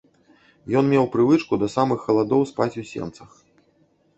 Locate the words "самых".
1.75-1.99